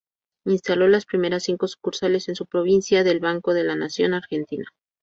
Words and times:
Instaló 0.47 0.87
las 0.87 1.05
primeras 1.05 1.43
cinco 1.43 1.67
sucursales 1.67 2.27
en 2.27 2.33
su 2.35 2.47
provincia 2.47 3.03
del 3.03 3.19
Banco 3.19 3.53
de 3.53 3.63
la 3.63 3.75
Nación 3.75 4.15
Argentina. 4.15 4.65